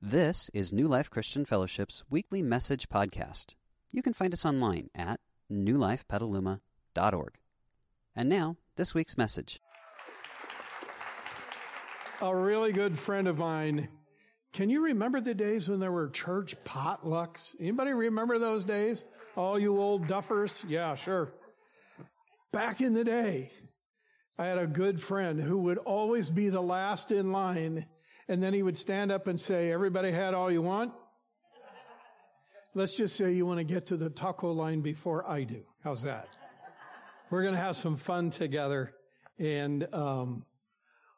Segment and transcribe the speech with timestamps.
[0.00, 3.56] This is New Life Christian Fellowship's weekly message podcast.
[3.90, 5.18] You can find us online at
[5.50, 7.34] newlifepetaluma.org.
[8.14, 9.58] And now, this week's message.
[12.20, 13.88] A really good friend of mine.
[14.52, 17.56] Can you remember the days when there were church potlucks?
[17.58, 19.02] Anybody remember those days?
[19.34, 20.64] All you old duffers?
[20.68, 21.32] Yeah, sure.
[22.52, 23.50] Back in the day,
[24.38, 27.86] I had a good friend who would always be the last in line
[28.28, 30.92] and then he would stand up and say, everybody had all you want?
[32.74, 35.62] Let's just say you want to get to the taco line before I do.
[35.82, 36.28] How's that?
[37.30, 38.92] We're going to have some fun together.
[39.38, 40.44] And, um,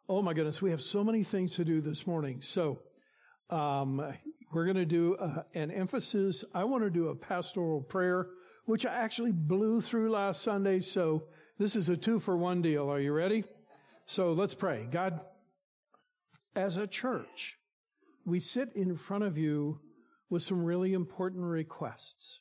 [0.09, 2.41] oh my goodness, we have so many things to do this morning.
[2.41, 2.81] So,
[3.51, 4.15] um,
[4.53, 6.45] we're going to do uh, an emphasis.
[6.53, 8.29] I want to do a pastoral prayer,
[8.65, 10.81] which I actually blew through last Sunday.
[10.81, 11.25] So
[11.59, 12.91] this is a two for one deal.
[12.91, 13.45] Are you ready?
[14.07, 14.89] So let's pray.
[14.91, 15.21] God,
[16.55, 17.59] as a church,
[18.25, 19.81] we sit in front of you
[20.29, 22.41] with some really important requests.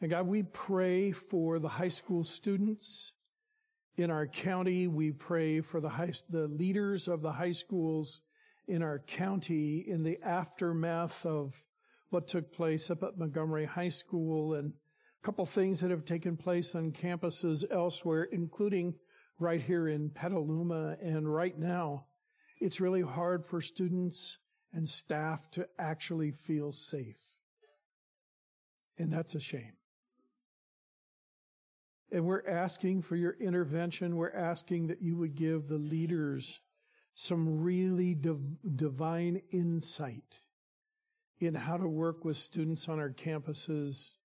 [0.00, 3.12] And God, we pray for the high school students
[3.96, 4.86] in our county.
[4.86, 8.20] We pray for the high, the leaders of the high schools
[8.66, 11.54] in our county in the aftermath of
[12.10, 16.36] what took place up at Montgomery High School and a couple things that have taken
[16.36, 18.94] place on campuses elsewhere, including
[19.38, 22.06] right here in Petaluma and right now
[22.60, 24.38] it's really hard for students
[24.72, 27.20] and staff to actually feel safe.
[28.98, 29.72] And that's a shame.
[32.12, 34.16] And we're asking for your intervention.
[34.16, 36.60] We're asking that you would give the leaders
[37.14, 40.40] some really div- divine insight
[41.38, 44.16] in how to work with students on our campuses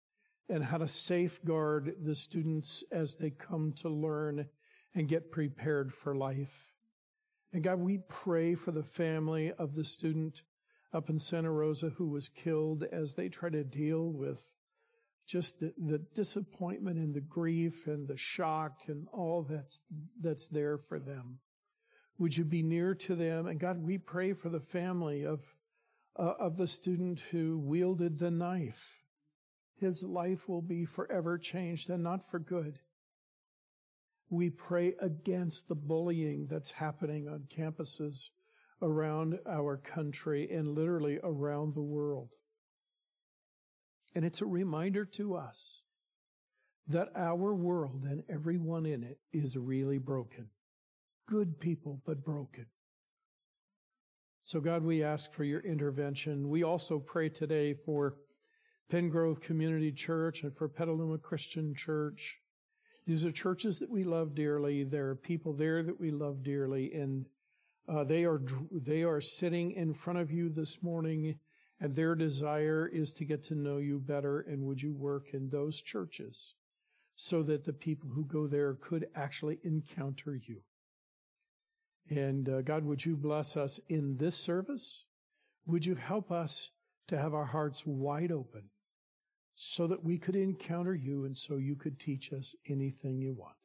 [0.50, 4.48] and how to safeguard the students as they come to learn
[4.94, 6.75] and get prepared for life.
[7.56, 10.42] And God, we pray for the family of the student
[10.92, 14.42] up in Santa Rosa who was killed as they try to deal with
[15.26, 19.80] just the, the, disappointment and the grief and the shock and all that's,
[20.20, 21.40] that's there for them.
[22.18, 23.48] Would you be near to them?
[23.48, 25.56] And God, we pray for the family of,
[26.20, 29.00] uh, of the student who wielded the knife.
[29.80, 32.82] His life will be forever changed and not for good.
[34.36, 38.32] We pray against the bullying that's happening on campuses
[38.82, 42.34] around our country and literally around the world.
[44.14, 45.84] And it's a reminder to us
[46.88, 50.50] that our world and everyone in it is really broken.
[51.30, 52.66] Good people, but broken.
[54.44, 56.50] So God, we ask for your intervention.
[56.50, 58.16] We also pray today for
[58.92, 62.42] Penngrove Community Church and for Petaluma Christian Church
[63.06, 64.84] these are churches that we love dearly.
[64.84, 67.26] There are people there that we love dearly, and
[67.88, 71.38] uh, they are they are sitting in front of you this morning,
[71.80, 74.40] and their desire is to get to know you better.
[74.40, 76.56] And would you work in those churches
[77.16, 80.62] so that the people who go there could actually encounter you?
[82.10, 85.06] And uh, God, would you bless us in this service?
[85.68, 86.72] Would you help us
[87.08, 88.70] to have our hearts wide open
[89.56, 93.56] so that we could encounter you and so you could teach us anything you want.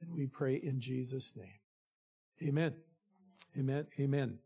[0.00, 2.48] And we pray in Jesus' name.
[2.48, 2.74] Amen.
[3.58, 3.86] Amen.
[3.98, 4.38] Amen.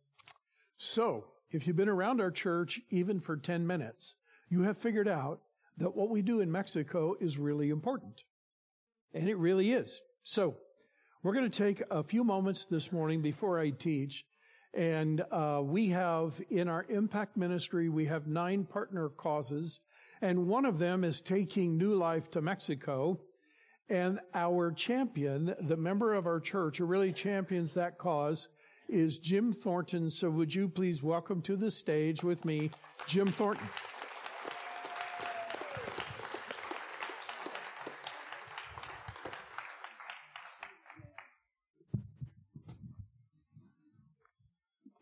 [0.76, 4.16] So, if you've been around our church even for 10 minutes,
[4.48, 5.40] you have figured out
[5.78, 8.22] that what we do in Mexico is really important.
[9.12, 10.00] And it really is.
[10.24, 10.56] So,
[11.22, 14.24] we're going to take a few moments this morning before I teach.
[14.74, 19.80] And uh, we have in our impact ministry, we have nine partner causes
[20.24, 23.20] and one of them is taking New Life to Mexico.
[23.90, 28.48] And our champion, the member of our church who really champions that cause,
[28.88, 30.08] is Jim Thornton.
[30.08, 32.70] So would you please welcome to the stage with me,
[33.06, 33.68] Jim Thornton.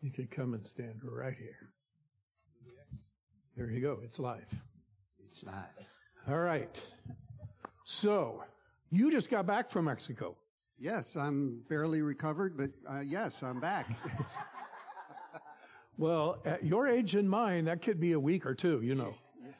[0.01, 1.69] You can come and stand right here.
[3.55, 3.99] There you go.
[4.03, 4.49] It's live.
[5.33, 5.87] It's live.
[6.29, 6.85] All right.
[7.85, 8.43] So,
[8.91, 10.37] you just got back from Mexico.
[10.77, 13.87] Yes, I'm barely recovered, but uh, yes, I'm back.
[15.97, 19.15] well, at your age and mine, that could be a week or two, you know.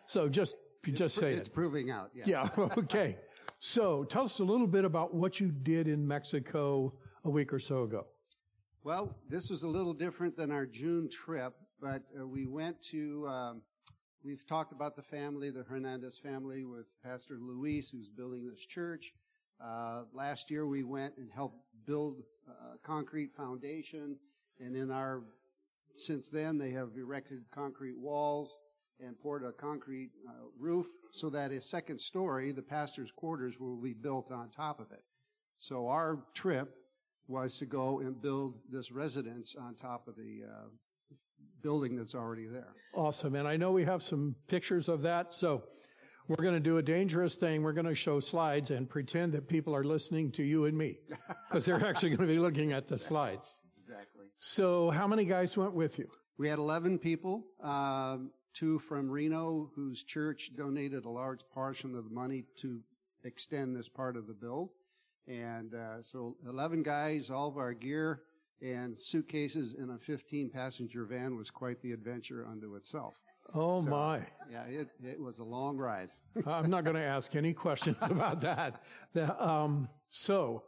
[0.06, 1.56] So just it's just say it's it.
[1.56, 2.12] proving out.
[2.14, 2.28] Yes.
[2.28, 2.50] Yeah.
[2.78, 3.18] Okay.
[3.58, 6.94] so tell us a little bit about what you did in Mexico
[7.25, 8.06] a week or so ago.
[8.84, 13.28] Well, this was a little different than our June trip, but uh, we went to
[13.28, 13.62] um,
[14.24, 19.14] We've talked about the family, the Hernandez family, with Pastor Luis, who's building this church.
[19.62, 24.18] Uh, last year, we went and helped build a concrete foundation,
[24.62, 25.24] and in our
[25.94, 28.58] since then, they have erected concrete walls
[29.00, 33.75] and poured a concrete uh, roof so that a second story, the pastor's quarters, will
[33.75, 35.04] be built on top of it.
[35.58, 36.74] So our trip
[37.28, 40.70] was to go and build this residence on top of the uh,
[41.63, 42.75] building that's already there.
[42.94, 43.36] Awesome.
[43.36, 45.33] And I know we have some pictures of that.
[45.33, 45.63] So
[46.27, 47.63] we're going to do a dangerous thing.
[47.63, 51.00] We're going to show slides and pretend that people are listening to you and me
[51.50, 53.60] because they're actually going to be looking at the slides.
[53.80, 54.25] Exactly.
[54.38, 56.07] So how many guys went with you?
[56.38, 62.04] We had 11 people, um, two from Reno, whose church donated a large portion of
[62.04, 62.81] the money to
[63.24, 64.69] extend this part of the build.
[65.27, 68.21] And uh, so 11 guys, all of our gear
[68.62, 73.20] and suitcases in a 15 passenger van was quite the adventure unto itself.
[73.54, 74.26] Oh So, my.
[74.52, 76.10] Yeah, it, it was a long ride.
[76.48, 78.80] I'm not going to ask any questions about that.
[79.14, 80.64] The, um, so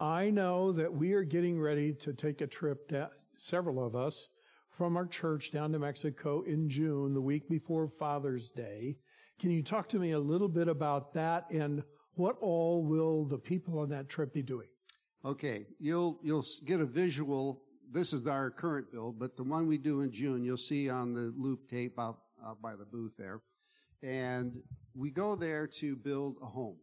[0.00, 2.92] I know that we are getting ready to take a trip,
[3.38, 4.28] several of us,
[4.70, 8.98] from our church down to Mexico in June, the week before Father's Day.
[9.40, 11.82] Can you talk to me a little bit about that and
[12.14, 14.68] what all will the people on that trip be doing?
[15.26, 17.60] Okay, you'll you'll get a visual.
[17.90, 21.14] This is our current build, but the one we do in June, you'll see on
[21.14, 23.40] the loop tape out, out by the booth there.
[24.04, 24.62] And
[24.94, 26.76] we go there to build a home,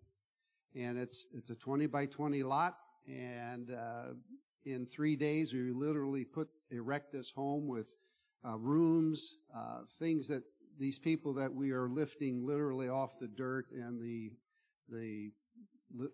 [0.76, 2.76] and it's it's a twenty by twenty lot.
[3.08, 4.16] And uh,
[4.66, 7.96] in three days, we literally put erect this home with
[8.46, 10.44] uh, rooms, uh, things that
[10.78, 14.32] these people that we are lifting literally off the dirt and the
[14.90, 15.32] the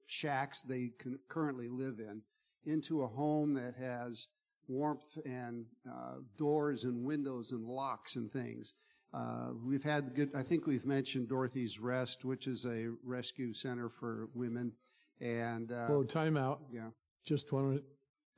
[0.05, 2.21] shacks they can currently live in
[2.65, 4.27] into a home that has
[4.67, 8.73] warmth and uh, doors and windows and locks and things.
[9.13, 10.29] Uh, we've had good.
[10.35, 14.73] I think we've mentioned Dorothy's Rest, which is a rescue center for women,
[15.19, 16.61] and uh, Whoa, time out.
[16.71, 16.89] yeah.
[17.25, 17.69] Just one.
[17.69, 17.83] minute.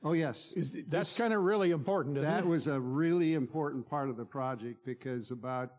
[0.04, 2.46] Oh yes, Is, that's This- kind of really important, isn't that it?
[2.48, 5.70] was a really important part of the project because about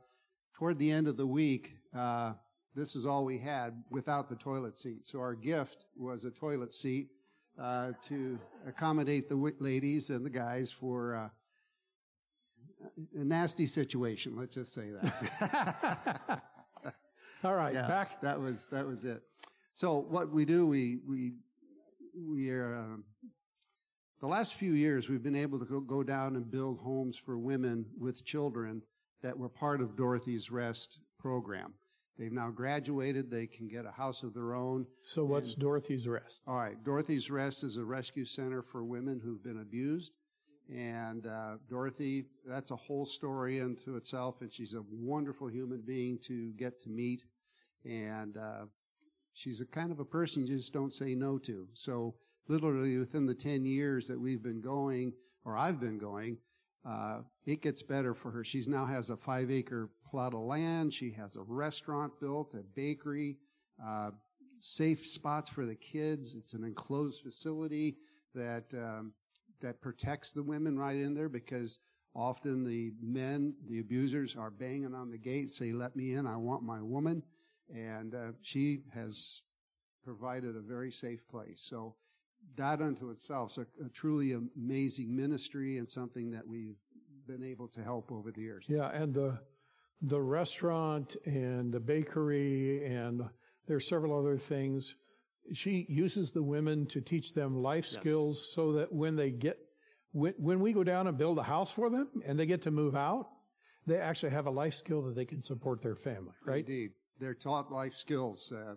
[0.56, 2.34] toward the end of the week, uh,
[2.76, 5.06] this is all we had without the toilet seat.
[5.06, 7.10] So our gift was a toilet seat
[7.60, 11.30] uh, to accommodate the ladies and the guys for uh,
[13.20, 14.36] a nasty situation.
[14.36, 16.42] Let's just say that.
[17.44, 18.22] All right, yeah, back.
[18.22, 19.22] that was that was it.
[19.74, 21.34] So what we do, we we
[22.16, 22.76] we are.
[22.76, 23.04] Um,
[24.22, 27.38] the last few years, we've been able to go, go down and build homes for
[27.38, 28.82] women with children
[29.22, 31.74] that were part of Dorothy's Rest program.
[32.18, 33.32] They've now graduated.
[33.32, 34.86] They can get a house of their own.
[35.04, 36.44] So what's Dorothy's Rest?
[36.46, 36.82] All right.
[36.84, 40.14] Dorothy's Rest is a rescue center for women who've been abused.
[40.70, 44.42] And uh, Dorothy, that's a whole story unto itself.
[44.42, 47.26] And she's a wonderful human being to get to meet.
[47.84, 48.66] And uh,
[49.34, 51.68] she's a kind of a person you just don't say no to.
[51.74, 52.16] So
[52.48, 55.14] literally within the 10 years that we've been going,
[55.46, 56.38] or I've been going,
[56.86, 58.44] uh, it gets better for her.
[58.44, 60.94] She now has a five acre plot of land.
[60.94, 63.38] She has a restaurant built, a bakery,
[63.84, 64.12] uh,
[64.58, 66.36] safe spots for the kids.
[66.36, 67.98] It's an enclosed facility
[68.36, 69.14] that um,
[69.62, 71.80] that protects the women right in there because
[72.16, 76.28] often the men, the abusers, are banging on the gate, say, "Let me in!
[76.28, 77.24] I want my woman."
[77.74, 79.44] And uh, she has
[80.04, 81.62] provided a very safe place.
[81.62, 81.96] So
[82.56, 86.78] that unto itself is a, a truly amazing ministry and something that we've
[87.28, 88.66] been able to help over the years.
[88.68, 89.40] Yeah, and the
[90.02, 93.22] the restaurant and the bakery and
[93.68, 94.96] there's several other things.
[95.54, 98.02] She uses the women to teach them life Yes.
[98.02, 99.58] skills so that when they get
[100.12, 102.72] when, when we go down and build a house for them and they get to
[102.72, 103.30] move out,
[103.88, 106.60] they actually have a life skill that they can support their family, right?
[106.68, 106.92] Indeed.
[107.20, 108.76] They're taught life skills, uh,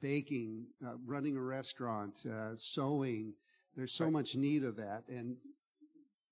[0.00, 3.34] baking, uh, running a restaurant, uh, sewing.
[3.76, 5.04] There's so much need of that.
[5.08, 5.36] And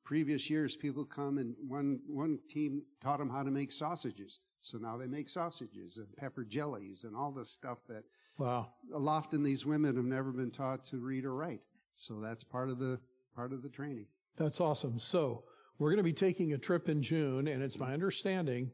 [0.05, 4.41] previous years, people come and one, one team taught them how to make sausages.
[4.61, 8.05] So now they make sausages and pepper jellies and all this stuff that
[8.39, 8.69] Wow.
[8.95, 11.67] often these women have never been taught to read or write.
[11.95, 13.01] So that's part of the,
[13.37, 14.07] part of the training.
[14.37, 14.99] That's awesome.
[14.99, 15.45] So
[15.79, 18.71] we're going to be taking a trip in June, and it's my understanding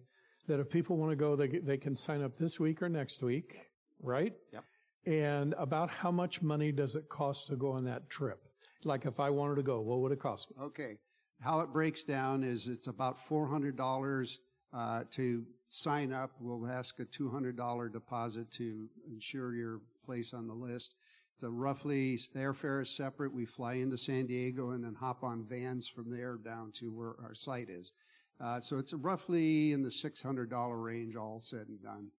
[0.47, 3.23] that if people want to go, they, they can sign up this week or next
[3.23, 3.57] week,
[4.01, 4.33] right?
[4.53, 4.65] Yep.
[5.09, 8.41] And about how much money does it cost to go on that trip?
[8.85, 10.63] Like if I wanted to go, what would it cost me?
[10.67, 10.99] Okay.
[11.41, 14.39] How it breaks down is it's about $400
[14.75, 16.33] uh, to sign up.
[16.39, 20.95] We'll ask a $200 deposit to ensure your place on the list.
[21.35, 23.33] It's a roughly, airfare is separate.
[23.33, 27.15] We fly into San Diego and then hop on vans from there down to where
[27.25, 27.95] our site is.
[28.41, 32.11] Uh, so it's roughly in the $600 range, all said and done,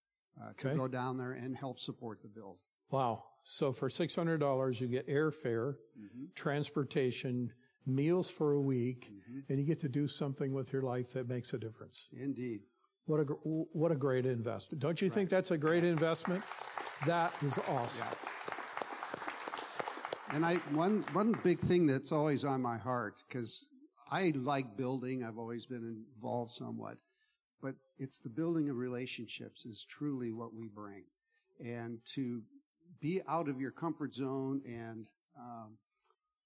[0.42, 0.78] uh, to Okay.
[0.78, 2.58] go down there and help support the build.
[2.90, 3.24] Wow.
[3.44, 6.26] So for $600, you get airfare, mm-hmm.
[6.36, 7.52] transportation,
[7.86, 9.40] meals for a week, mm-hmm.
[9.50, 12.08] and you get to do something with your life that makes a difference.
[12.12, 12.62] Indeed.
[13.06, 14.84] What a what a great investment!
[14.84, 16.44] Don't you think that's a great investment?
[17.08, 18.06] That is awesome.
[20.32, 23.68] And I one one big thing that's always on my heart because
[24.12, 25.24] I like building.
[25.24, 26.98] I've always been involved somewhat,
[27.64, 31.06] but it's the building of relationships is truly what we bring,
[31.60, 32.44] and to
[33.00, 35.78] be out of your comfort zone and um,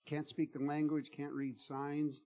[0.05, 2.21] can't speak the language, can't read signs.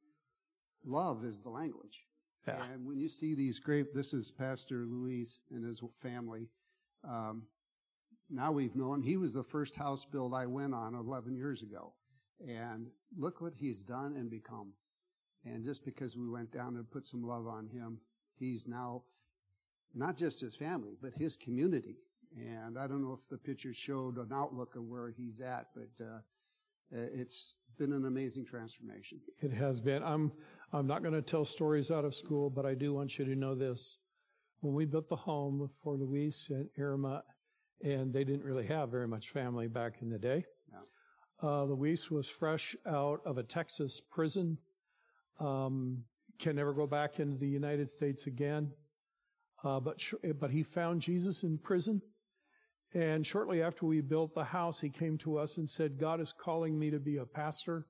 [0.86, 2.06] Love is the language.
[2.48, 2.64] Yeah.
[2.72, 6.48] And when you see these great, this is Pastor Luis and his family.
[7.04, 7.44] Um,
[8.30, 11.94] now we've known he was the first house build I went on 11 years ago.
[12.46, 14.74] And look what he's done and become.
[15.44, 18.00] And just because we went down and put some love on him,
[18.36, 19.04] he's now
[19.94, 21.98] not just his family, but his community.
[22.36, 26.04] And I don't know if the picture showed an outlook of where he's at, but
[26.04, 26.20] uh,
[26.92, 29.20] it's been an amazing transformation.
[29.42, 30.04] It has been.
[30.04, 30.32] I'm
[30.74, 33.36] I'm not going to tell stories out of school, but I do want you to
[33.36, 33.98] know this.
[34.60, 37.24] When we built the home for Luis and Irma,
[37.84, 40.46] and they didn't really have very much family back in the day.
[40.72, 41.50] No.
[41.50, 44.58] Uh, Luis was fresh out of a Texas prison.
[45.40, 46.04] Um,
[46.40, 48.72] can never go back into the United States again.
[49.64, 50.02] Uh, but
[50.40, 52.02] but he found Jesus in prison.
[52.94, 56.34] And shortly after we built the house, he came to us and said, God is
[56.34, 57.86] calling me to be a pastor.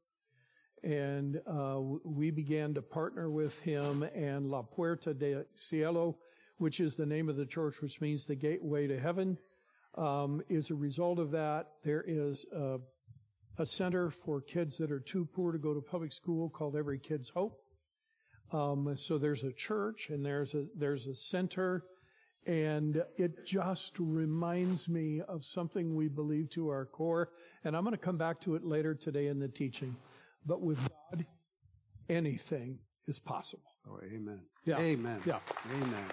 [0.84, 6.18] And uh, we began to partner with him and La Puerta de Cielo,
[6.58, 9.38] which is the name of the church, which means the gateway to heaven.
[9.96, 11.70] Um, is a result of that.
[11.84, 12.78] There is a,
[13.58, 17.00] a center for kids that are too poor to go to public school called Every
[17.00, 17.60] Kid's Hope.
[18.52, 21.84] Um, so there's a church and there's a there's a center,
[22.48, 27.30] and it just reminds me of something we believe to our core.
[27.66, 29.96] And I'm going to come back to it later today in the teaching.
[30.46, 30.80] But with
[31.12, 31.26] God,
[32.10, 33.64] anything is possible.
[33.90, 34.42] Oh, amen.
[34.64, 34.80] Yeah.
[34.80, 35.20] Amen.
[35.26, 35.40] Yeah.
[35.76, 36.06] Amen.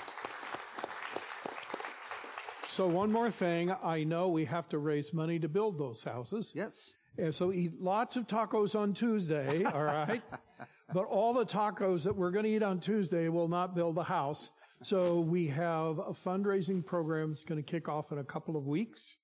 [2.67, 6.53] So one more thing, I know we have to raise money to build those houses.
[6.57, 6.95] Yes.
[7.17, 10.21] And so eat lots of tacos on Tuesday, all right?
[10.93, 14.03] but all the tacos that we're going to eat on Tuesday will not build the
[14.03, 14.51] house.
[14.85, 18.67] So we have a fundraising program that's going to kick off in a couple of
[18.67, 19.17] weeks.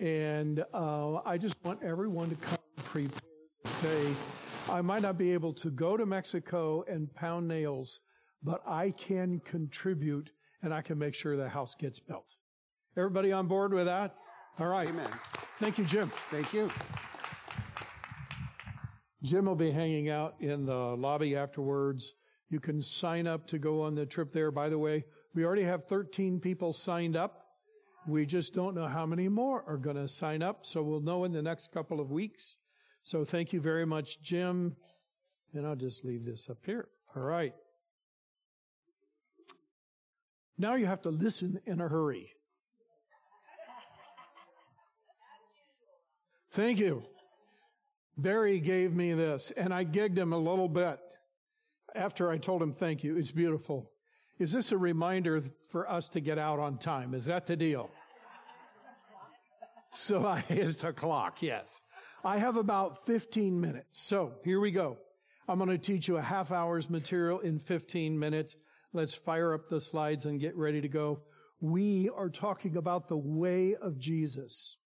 [0.00, 3.22] And uh, I just want everyone to come prepared.
[3.64, 4.12] Say,
[4.68, 8.00] I might not be able to go to Mexico and pound nails,
[8.42, 10.32] but I can contribute
[10.64, 12.34] and I can make sure the house gets built.
[12.96, 14.16] Everybody on board with that?
[14.58, 14.88] All right.
[14.88, 15.10] Amen.
[15.60, 16.10] Thank you, Jim.
[16.32, 16.72] Thank you.
[19.22, 22.14] Jim will be hanging out in the lobby afterwards.
[22.50, 24.50] You can sign up to go on the trip there.
[24.50, 27.44] By the way, we already have 13 people signed up.
[28.06, 30.64] We just don't know how many more are going to sign up.
[30.64, 32.58] So we'll know in the next couple of weeks.
[33.02, 34.76] So thank you very much, Jim.
[35.52, 36.88] And I'll just leave this up here.
[37.14, 37.52] All right.
[40.56, 42.32] Now you have to listen in a hurry.
[46.50, 47.02] Thank you.
[48.16, 50.98] Barry gave me this, and I gigged him a little bit
[51.98, 53.16] after I told him thank you.
[53.16, 53.90] It's beautiful.
[54.38, 57.12] Is this a reminder for us to get out on time?
[57.12, 57.90] Is that the deal?
[59.90, 61.80] So I, it's a clock, yes.
[62.22, 63.98] I have about 15 minutes.
[63.98, 64.98] So here we go.
[65.48, 68.54] I'm going to teach you a half hour's material in 15 minutes.
[68.92, 71.22] Let's fire up the slides and get ready to go.
[71.60, 74.76] We are talking about the way of Jesus.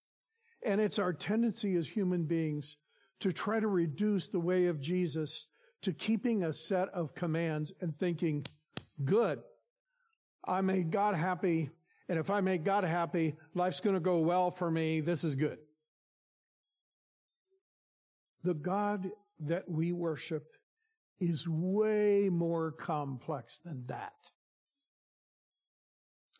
[0.64, 2.76] And it's our tendency as human beings
[3.20, 5.48] to try to reduce the way of Jesus
[5.82, 8.44] to keeping a set of commands and thinking,
[9.04, 9.40] good,
[10.44, 11.70] I made God happy.
[12.08, 15.00] And if I make God happy, life's going to go well for me.
[15.00, 15.58] This is good.
[18.44, 19.10] The God
[19.40, 20.44] that we worship
[21.20, 24.30] is way more complex than that.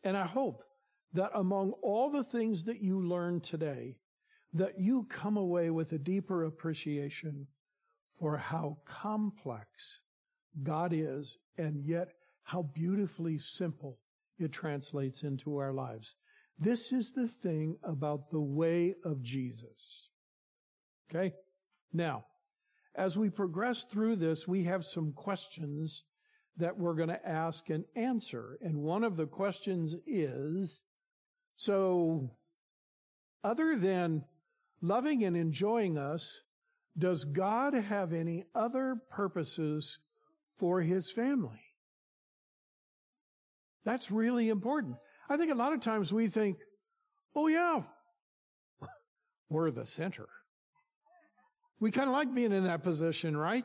[0.02, 0.64] And I hope
[1.12, 3.96] that among all the things that you learn today,
[4.52, 7.46] that you come away with a deeper appreciation
[8.22, 9.98] for how complex
[10.62, 12.12] God is and yet
[12.44, 13.98] how beautifully simple
[14.38, 16.14] it translates into our lives.
[16.56, 20.08] This is the thing about the way of Jesus.
[21.10, 21.32] Okay?
[21.92, 22.26] Now,
[22.94, 26.04] as we progress through this, we have some questions
[26.58, 28.56] that we're going to ask and answer.
[28.62, 30.84] And one of the questions is,
[31.56, 32.30] so
[33.42, 34.26] other than
[34.80, 36.42] loving and enjoying us,
[36.96, 39.98] does God have any other purposes
[40.58, 41.60] for his family?
[43.84, 44.96] That's really important.
[45.28, 46.58] I think a lot of times we think,
[47.34, 47.82] oh yeah,
[49.48, 50.28] we're the center.
[51.80, 53.64] We kind of like being in that position, right?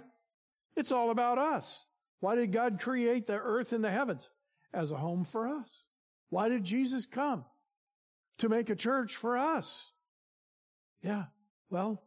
[0.75, 1.86] It's all about us.
[2.19, 4.29] Why did God create the earth and the heavens?
[4.74, 5.86] As a home for us.
[6.29, 7.46] Why did Jesus come?
[8.39, 9.91] To make a church for us.
[11.01, 11.25] Yeah.
[11.69, 12.03] Well,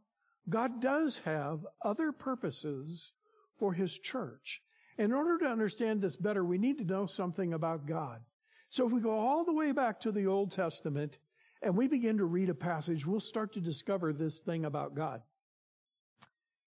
[0.49, 3.13] God does have other purposes
[3.59, 4.63] for His church.
[4.99, 8.21] In order to understand this better, we need to know something about God.
[8.69, 11.19] So if we go all the way back to the Old Testament
[11.63, 15.23] and we begin to read a passage, we'll start to discover this thing about God.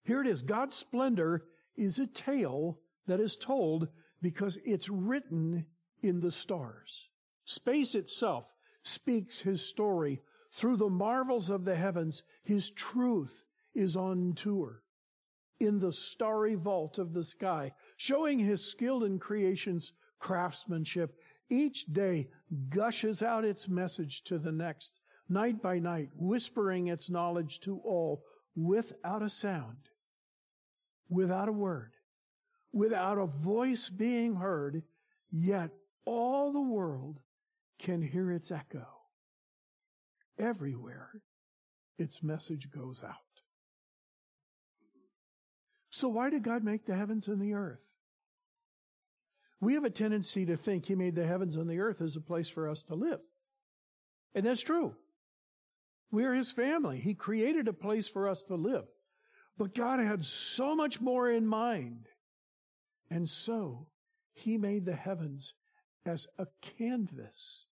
[0.04, 0.42] Here it is.
[0.42, 1.44] God's splendor
[1.76, 3.88] is a tale that is told
[4.20, 5.66] because it's written
[6.02, 7.08] in the stars.
[7.44, 8.52] Space itself
[8.82, 10.20] speaks his story
[10.52, 12.22] through the marvels of the heavens.
[12.42, 14.82] His truth is on tour
[15.60, 21.16] in the starry vault of the sky, showing his skill in creation's craftsmanship.
[21.48, 22.28] Each day
[22.68, 28.24] gushes out its message to the next, night by night, whispering its knowledge to all
[28.56, 29.90] without a sound,
[31.08, 31.92] without a word,
[32.72, 34.82] without a voice being heard,
[35.30, 35.70] yet
[36.04, 37.20] all the world
[37.78, 38.86] can hear its echo.
[40.38, 41.22] Everywhere
[41.98, 43.33] its message goes out.
[45.94, 47.78] So why did God make the heavens and the earth?
[49.60, 52.20] We have a tendency to think He made the heavens and the earth as a
[52.20, 53.20] place for us to live.
[54.34, 54.96] And that's true.
[56.10, 56.98] We're His family.
[56.98, 58.86] He created a place for us to live.
[59.56, 62.08] But God had so much more in mind.
[63.08, 63.86] And so
[64.32, 65.54] He made the heavens
[66.04, 67.68] as a canvas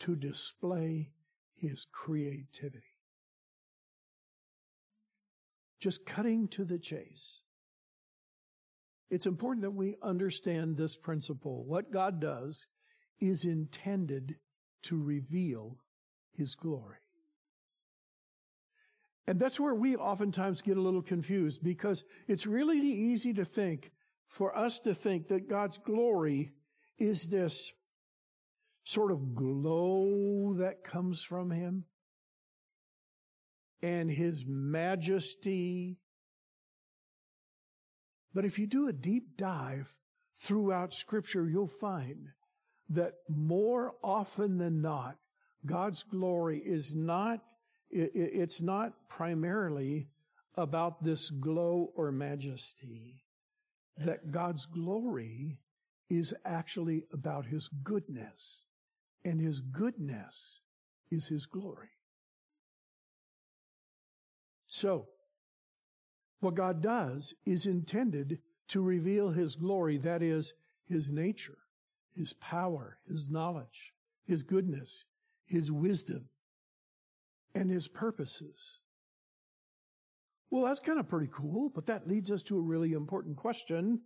[0.00, 1.12] to display
[1.54, 2.98] His creativity.
[5.80, 7.41] Just cutting to the chase.
[9.12, 11.64] It's important that we understand this principle.
[11.66, 12.66] What God does
[13.20, 14.36] is intended
[14.84, 15.76] to reveal
[16.34, 16.96] His glory.
[19.26, 23.90] And that's where we oftentimes get a little confused because it's really easy to think,
[24.28, 26.52] for us to think that God's glory
[26.98, 27.70] is this
[28.84, 31.84] sort of glow that comes from Him
[33.82, 35.98] and His majesty
[38.34, 39.96] but if you do a deep dive
[40.36, 42.28] throughout scripture, you'll find
[42.88, 45.16] that more often than not,
[45.64, 47.40] God's glory is not,
[47.90, 50.08] it's not primarily
[50.56, 53.24] about this glow or majesty.
[53.96, 55.58] That God's glory
[56.08, 58.64] is actually about His goodness.
[59.24, 60.60] And His goodness
[61.10, 61.90] is His glory.
[64.66, 65.08] So,
[66.42, 70.54] what God does is intended to reveal His glory, that is,
[70.88, 71.58] His nature,
[72.16, 73.92] His power, His knowledge,
[74.26, 75.04] His goodness,
[75.46, 76.28] His wisdom,
[77.54, 78.80] and His purposes.
[80.50, 84.00] Well, that's kind of pretty cool, but that leads us to a really important question.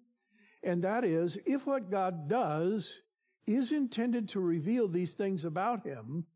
[0.62, 3.00] And that is, if what God does
[3.46, 6.26] is intended to reveal these things about Him,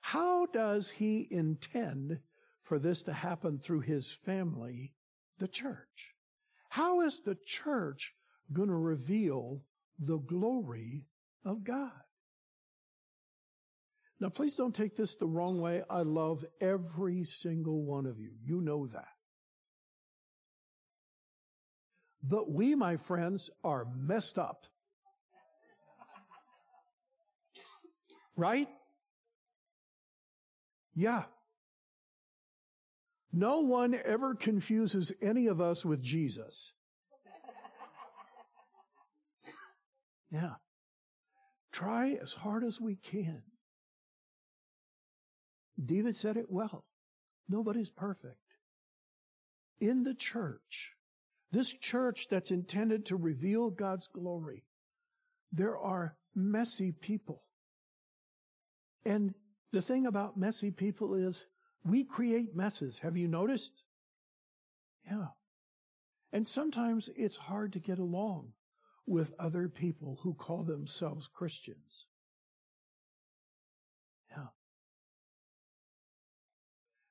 [0.00, 2.20] how does He intend
[2.62, 4.94] for this to happen through His family
[5.40, 6.14] the church.
[6.68, 8.14] How is the church
[8.52, 9.62] going to reveal
[9.98, 11.06] the glory
[11.44, 11.90] of God?
[14.20, 15.82] Now, please don't take this the wrong way.
[15.88, 18.30] I love every single one of you.
[18.44, 19.08] You know that.
[22.22, 24.66] But we, my friends, are messed up.
[28.36, 28.68] Right?
[30.94, 31.24] Yeah.
[33.32, 36.72] No one ever confuses any of us with Jesus.
[40.30, 40.54] Yeah.
[41.72, 43.42] Try as hard as we can.
[45.82, 46.84] David said it well.
[47.48, 48.36] Nobody's perfect.
[49.80, 50.92] In the church,
[51.52, 54.64] this church that's intended to reveal God's glory,
[55.52, 57.42] there are messy people.
[59.04, 59.34] And
[59.72, 61.46] the thing about messy people is
[61.84, 63.00] we create messes.
[63.00, 63.84] Have you noticed?
[65.10, 65.28] Yeah.
[66.32, 68.52] And sometimes it's hard to get along
[69.06, 72.06] with other people who call themselves Christians.
[74.30, 74.48] Yeah.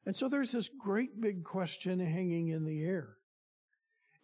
[0.06, 3.18] And so there's this great big question hanging in the air.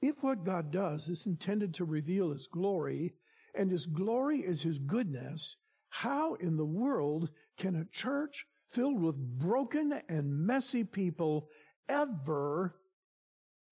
[0.02, 3.16] If what God does is intended to reveal His glory,
[3.54, 5.58] and His glory is His goodness,
[5.90, 11.48] how in the world can a church filled with broken and messy people
[11.88, 12.76] ever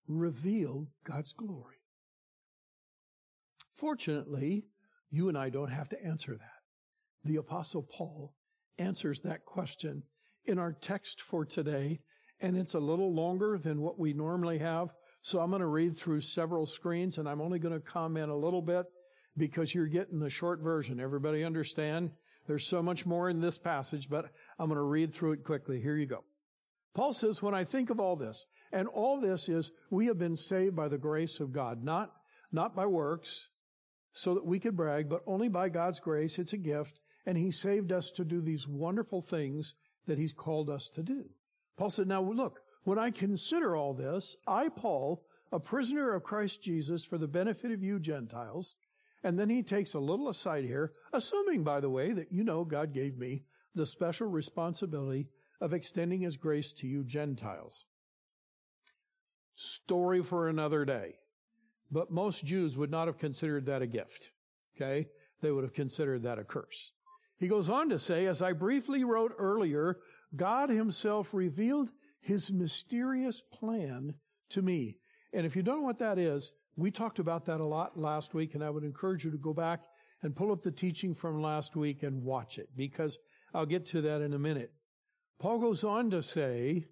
[0.08, 1.76] reveal God's glory?
[3.74, 4.64] Fortunately,
[5.10, 6.62] you and I don't have to answer that.
[7.22, 8.34] The apostle Paul
[8.78, 10.04] answers that question
[10.46, 12.00] in our text for today,
[12.40, 14.94] and it's a little longer than what we normally have.
[15.22, 18.36] So I'm going to read through several screens and I'm only going to comment a
[18.36, 18.84] little bit
[19.36, 21.00] because you're getting the short version.
[21.00, 22.10] Everybody understand?
[22.46, 25.80] There's so much more in this passage, but I'm going to read through it quickly.
[25.80, 26.24] Here you go.
[26.94, 30.36] Paul says, when I think of all this, and all this is, we have been
[30.36, 32.12] saved by the grace of God, not,
[32.52, 33.48] not by works,
[34.12, 36.38] so that we could brag, but only by God's grace.
[36.38, 39.74] It's a gift, and He saved us to do these wonderful things
[40.06, 41.30] that He's called us to do.
[41.76, 46.62] Paul said, now look, when I consider all this, I, Paul, a prisoner of Christ
[46.62, 48.76] Jesus for the benefit of you Gentiles,
[49.24, 52.62] and then he takes a little aside here, assuming, by the way, that you know
[52.64, 55.28] God gave me the special responsibility
[55.62, 57.86] of extending his grace to you Gentiles.
[59.54, 61.14] Story for another day.
[61.90, 64.30] But most Jews would not have considered that a gift.
[64.76, 65.06] Okay?
[65.40, 66.92] They would have considered that a curse.
[67.38, 69.98] He goes on to say, as I briefly wrote earlier,
[70.36, 74.14] God himself revealed his mysterious plan
[74.50, 74.98] to me.
[75.32, 78.34] And if you don't know what that is, we talked about that a lot last
[78.34, 79.84] week, and I would encourage you to go back
[80.22, 83.18] and pull up the teaching from last week and watch it, because
[83.52, 84.72] I'll get to that in a minute.
[85.38, 86.86] Paul goes on to say,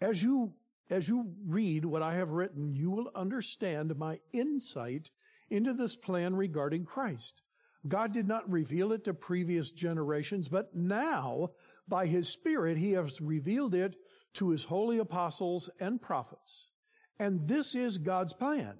[0.00, 0.52] as you,
[0.90, 5.10] as you read what I have written, you will understand my insight
[5.50, 7.40] into this plan regarding Christ.
[7.86, 11.48] God did not reveal it to previous generations, but now,
[11.86, 13.96] by His Spirit, He has revealed it
[14.34, 16.70] to His holy apostles and prophets.
[17.18, 18.74] And this is God's plan.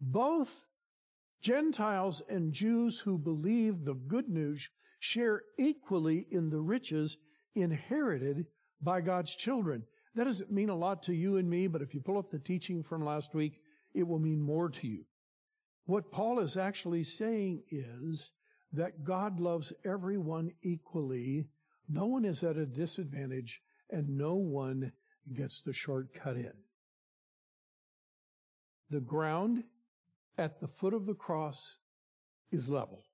[0.00, 0.66] Both
[1.42, 7.16] Gentiles and Jews who believe the good news share equally in the riches
[7.54, 8.46] inherited
[8.80, 9.84] by God's children.
[10.14, 12.38] That doesn't mean a lot to you and me, but if you pull up the
[12.38, 13.60] teaching from last week,
[13.94, 15.04] it will mean more to you.
[15.86, 18.30] What Paul is actually saying is
[18.72, 21.48] that God loves everyone equally.
[21.88, 23.60] No one is at a disadvantage
[23.90, 24.92] and no one
[25.32, 26.52] gets the shortcut in.
[28.90, 29.64] The ground
[30.40, 31.76] at the foot of the cross
[32.50, 33.04] is level.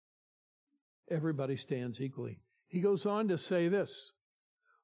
[1.10, 2.38] Everybody stands equally.
[2.68, 4.12] He goes on to say this.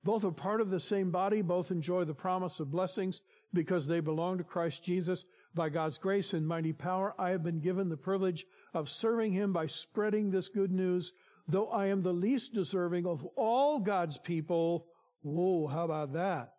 [0.04, 3.20] Both are part of the same body, both enjoy the promise of blessings
[3.54, 5.24] because they belong to Christ Jesus.
[5.54, 9.52] By God's grace and mighty power, I have been given the privilege of serving Him
[9.52, 11.12] by spreading this good news.
[11.46, 14.86] Though I am the least deserving of all God's people,
[15.20, 16.54] whoa, how about that?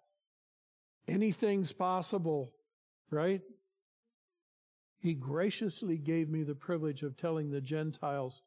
[1.10, 2.54] Anything's possible,
[3.10, 3.42] right?
[5.04, 8.42] He graciously gave me the privilege of telling the Gentiles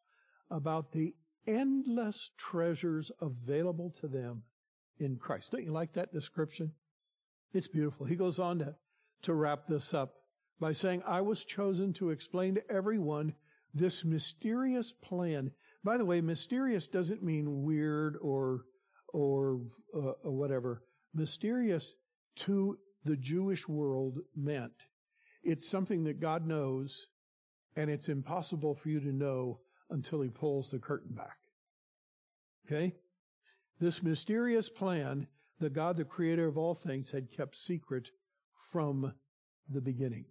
[0.51, 1.15] about the
[1.47, 4.45] endless treasures available to them
[4.99, 5.53] in Christ.
[5.53, 6.73] Don't you like that description?
[7.53, 8.07] It's beautiful.
[8.07, 8.75] He goes on to,
[9.21, 10.15] to wrap this up
[10.59, 13.35] by saying, I was chosen to explain to everyone
[13.75, 15.51] this mysterious plan.
[15.85, 18.63] By the way, mysterious doesn't mean weird or,
[19.13, 19.61] or,
[19.95, 20.85] uh, or whatever.
[21.13, 21.97] Mysterious
[22.37, 24.87] to the Jewish world meant
[25.47, 27.07] it's something that God knows
[27.77, 31.37] and it's impossible for you to know until he pulls the curtain back.
[32.67, 32.95] Okay?
[33.79, 35.29] This mysterious plan
[35.61, 38.11] that God, the creator of all things, had kept secret
[38.73, 39.15] from
[39.69, 40.27] the beginning.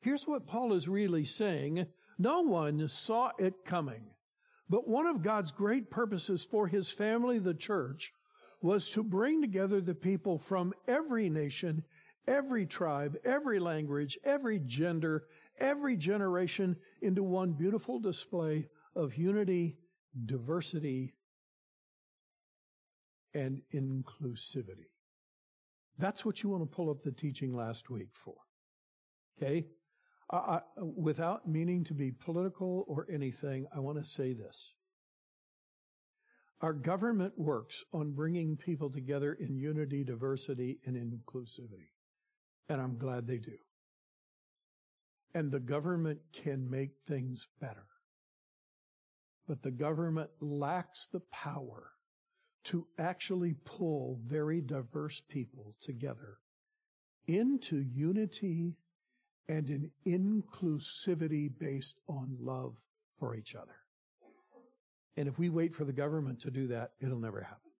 [0.00, 1.86] Here's what Paul is really saying.
[2.18, 4.10] No one saw it coming.
[4.68, 8.12] But one of God's great purposes for his family, the church,
[8.60, 11.84] was to bring together the people from every nation,
[12.26, 15.24] every tribe, every language, every gender,
[15.58, 19.76] every generation into one beautiful display of unity,
[20.24, 21.14] diversity,
[23.34, 24.90] and inclusivity.
[25.98, 28.34] That's what you want to pull up the teaching last week for.
[29.38, 29.66] Okay?
[30.30, 34.72] I, without meaning to be political or anything, I want to say this.
[36.60, 41.90] Our government works on bringing people together in unity, diversity, and inclusivity.
[42.68, 43.56] And I'm glad they do.
[45.34, 47.86] And the government can make things better.
[49.46, 51.90] But the government lacks the power
[52.64, 56.38] to actually pull very diverse people together
[57.28, 58.74] into unity
[59.48, 62.76] and an inclusivity based on love
[63.18, 63.76] for each other.
[65.16, 67.70] And if we wait for the government to do that, it'll never happen.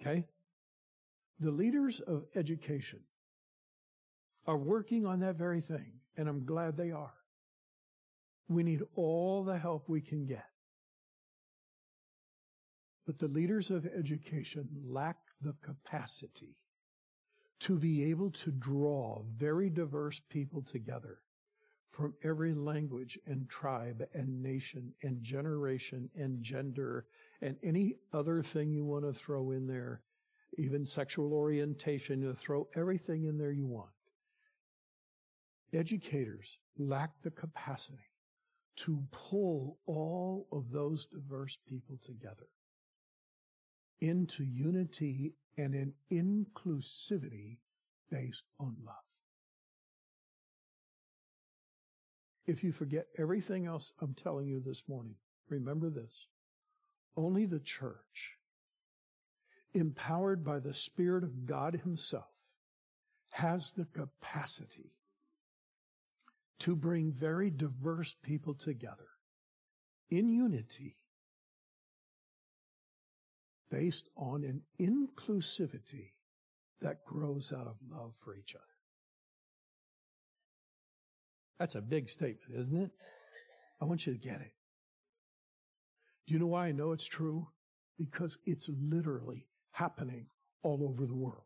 [0.00, 0.24] Okay?
[1.38, 3.00] The leaders of education
[4.46, 7.14] are working on that very thing, and I'm glad they are.
[8.48, 10.46] We need all the help we can get.
[13.06, 16.56] But the leaders of education lack the capacity
[17.60, 21.18] to be able to draw very diverse people together
[21.90, 27.06] from every language and tribe and nation and generation and gender
[27.40, 30.02] and any other thing you want to throw in there,
[30.58, 33.95] even sexual orientation, you throw everything in there you want.
[35.72, 38.10] Educators lack the capacity
[38.76, 42.48] to pull all of those diverse people together
[44.00, 47.58] into unity and an inclusivity
[48.10, 48.94] based on love.
[52.46, 55.16] If you forget everything else I'm telling you this morning,
[55.48, 56.28] remember this.
[57.16, 58.36] Only the church,
[59.72, 62.24] empowered by the Spirit of God Himself,
[63.30, 64.92] has the capacity
[66.60, 69.08] to bring very diverse people together
[70.10, 70.96] in unity
[73.70, 76.12] based on an inclusivity
[76.80, 78.64] that grows out of love for each other.
[81.58, 82.90] That's a big statement, isn't it?
[83.80, 84.52] I want you to get it.
[86.26, 87.48] Do you know why I know it's true?
[87.98, 90.26] Because it's literally happening
[90.62, 91.42] all over the world.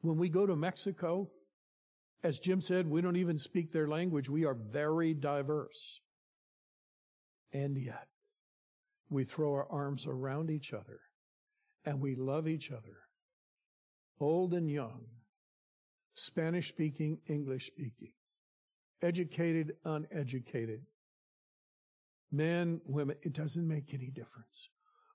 [0.00, 1.28] When we go to Mexico,
[2.22, 4.28] as Jim said, we don't even speak their language.
[4.28, 6.00] We are very diverse.
[7.52, 8.08] And yet,
[9.08, 11.00] we throw our arms around each other
[11.84, 12.98] and we love each other,
[14.20, 15.06] old and young,
[16.12, 18.12] Spanish speaking, English speaking,
[19.00, 20.82] educated, uneducated,
[22.30, 24.68] men, women, it doesn't make any difference.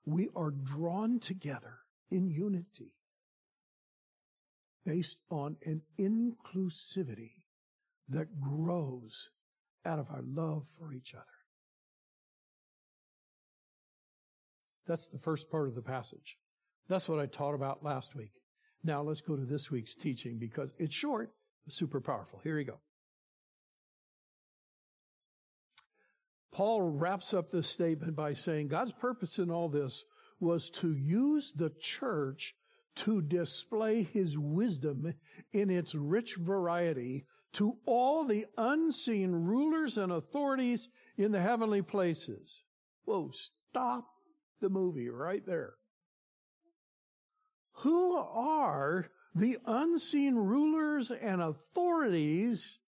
[0.04, 1.78] We are drawn together
[2.10, 2.92] in unity
[4.84, 7.32] based on an inclusivity
[8.08, 9.30] that grows
[9.84, 11.24] out of our love for each other.
[14.86, 16.36] That's the first part of the passage.
[16.88, 18.32] That's what I taught about last week.
[18.82, 21.32] Now let's go to this week's teaching because it's short,
[21.64, 22.40] but super powerful.
[22.44, 22.80] Here we go.
[26.52, 30.04] Paul wraps up this statement by saying God's purpose in all this
[30.38, 32.54] was to use the church
[32.96, 35.14] to display his wisdom
[35.52, 42.64] in its rich variety to all the unseen rulers and authorities in the heavenly places.
[43.04, 44.06] Whoa, stop
[44.60, 45.74] the movie right there.
[47.78, 52.78] Who are the unseen rulers and authorities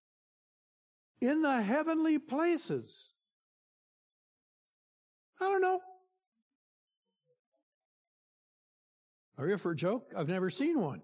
[1.20, 3.12] in the heavenly places?
[5.40, 5.80] I don't know.
[9.38, 10.12] Are you for a joke?
[10.16, 11.03] I've never seen one.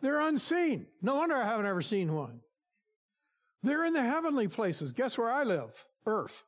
[0.00, 0.86] They're unseen.
[1.02, 2.40] No wonder I haven't ever seen one.
[3.62, 4.92] They're in the heavenly places.
[4.92, 5.84] Guess where I live?
[6.06, 6.44] Earth.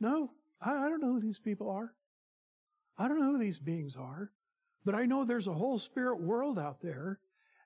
[0.00, 1.92] No, I, I don't know who these people are.
[2.98, 4.30] I don't know who these beings are,
[4.84, 7.20] but I know there's a whole spirit world out there.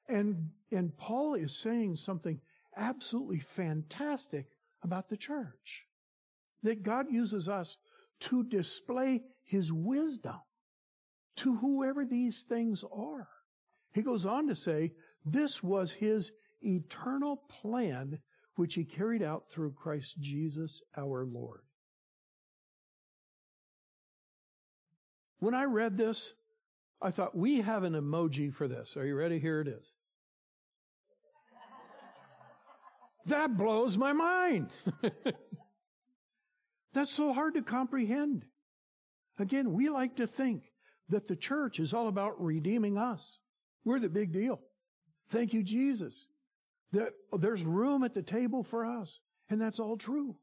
[0.09, 2.41] And, and Paul is saying something
[2.77, 4.47] absolutely fantastic
[4.83, 5.87] about the church.
[6.63, 7.77] That God uses us
[8.21, 10.41] to display his wisdom
[11.38, 13.29] to whoever these things are.
[13.92, 14.92] He goes on to say,
[15.24, 18.20] this was his eternal plan,
[18.57, 21.61] which he carried out through Christ Jesus our Lord.
[25.38, 26.35] When I read this,
[27.01, 28.96] I thought, we have an emoji for this.
[28.96, 29.38] Are you ready?
[29.38, 29.92] Here it is.
[33.27, 34.70] That blows my mind.
[36.92, 38.46] That's so hard to comprehend.
[39.38, 40.67] Again, we like to think
[41.09, 43.38] that the church is all about redeeming us.
[43.85, 44.61] We're the big deal.
[45.31, 46.29] Thank you, Jesus.
[46.92, 49.21] That there's room at the table for us.
[49.51, 50.37] And that's all true.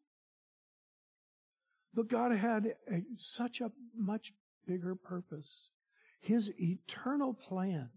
[1.93, 4.33] But God had a, such a much
[4.67, 5.69] bigger purpose.
[6.19, 7.89] His eternal plan.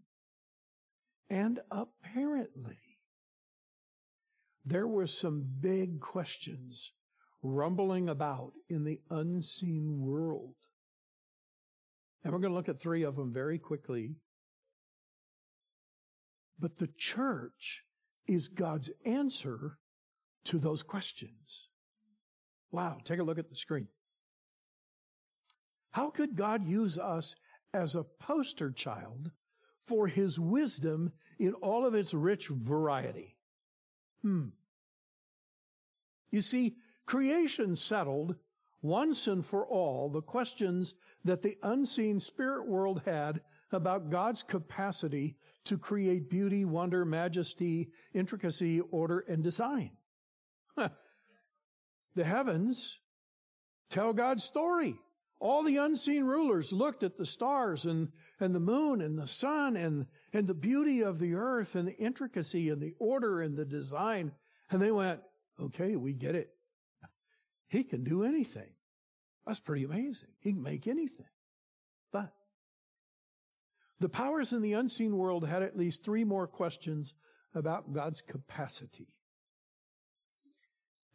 [1.30, 2.78] And apparently,
[4.64, 6.92] there were some big questions
[7.42, 10.54] rumbling about in the unseen world.
[12.24, 14.16] And we're going to look at three of them very quickly.
[16.58, 17.84] But the church
[18.26, 19.78] is God's answer
[20.44, 21.68] to those questions.
[22.70, 23.88] Wow, take a look at the screen.
[25.90, 27.34] How could God use us
[27.72, 29.30] as a poster child
[29.80, 33.36] for his wisdom in all of its rich variety?
[34.22, 34.48] Hmm.
[36.30, 36.76] You see,
[37.06, 38.36] creation settled
[38.82, 43.40] once and for all the questions that the unseen spirit world had
[43.72, 49.90] about God's capacity to create beauty, wonder, majesty, intricacy, order, and design.
[50.76, 52.98] the heavens
[53.90, 54.96] tell God's story.
[55.40, 58.08] All the unseen rulers looked at the stars and,
[58.40, 61.96] and the moon and the sun and, and the beauty of the earth and the
[61.96, 64.32] intricacy and the order and the design.
[64.70, 65.20] And they went,
[65.60, 66.48] okay, we get it.
[67.68, 68.72] He can do anything.
[69.46, 70.30] That's pretty amazing.
[70.40, 71.26] He can make anything.
[72.12, 72.32] But
[74.00, 77.14] the powers in the unseen world had at least three more questions
[77.54, 79.14] about God's capacity.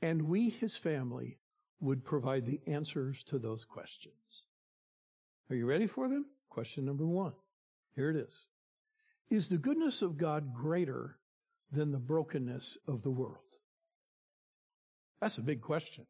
[0.01, 1.39] And we, his family,
[1.79, 4.43] would provide the answers to those questions.
[5.49, 6.25] Are you ready for them?
[6.49, 7.33] Question number one.
[7.95, 8.47] Here it is.
[9.29, 11.17] Is the goodness of God greater
[11.71, 13.37] than the brokenness of the world?
[15.21, 16.05] That's a big question.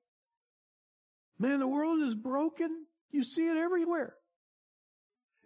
[1.39, 2.85] Man, the world is broken.
[3.11, 4.15] You see it everywhere.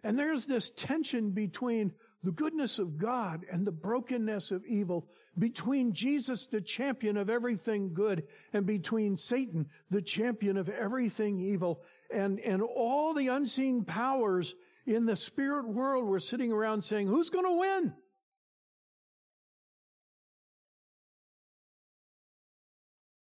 [0.04, 5.92] And there's this tension between the goodness of God and the brokenness of evil, between
[5.92, 12.40] Jesus, the champion of everything good, and between Satan, the champion of everything evil, and,
[12.40, 14.54] and all the unseen powers
[14.86, 17.94] in the spirit world were sitting around saying, who's going to win?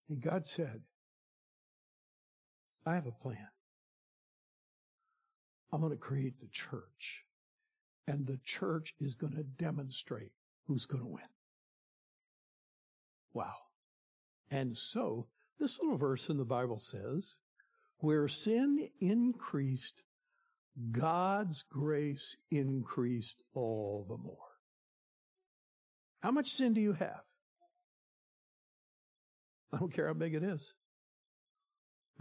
[0.10, 0.82] And God said,
[2.86, 3.48] I have a plan.
[5.72, 7.26] I'm going to create the church.
[8.08, 10.32] And the church is going to demonstrate
[10.66, 11.24] who's going to win.
[13.34, 13.54] Wow.
[14.50, 15.28] And so,
[15.60, 17.38] this little verse in the Bible says,
[18.00, 20.04] where sin increased,
[20.92, 24.38] God's grace increased all the more.
[26.22, 27.22] How much sin do you have?
[29.72, 30.74] I don't care how big it is.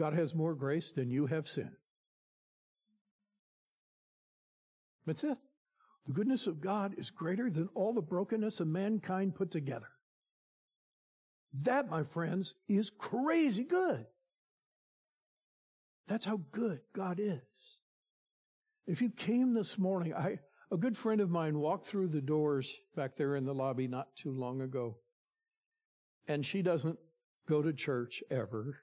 [0.00, 1.72] God has more grace than you have sin.
[5.04, 5.36] That's it.
[6.06, 9.88] The goodness of God is greater than all the brokenness of mankind put together.
[11.52, 14.06] That, my friends, is crazy good.
[16.08, 17.76] That's how good God is.
[18.86, 20.38] If you came this morning, I,
[20.72, 24.16] a good friend of mine walked through the doors back there in the lobby not
[24.16, 24.96] too long ago.
[26.26, 26.98] And she doesn't
[27.46, 28.78] go to church ever.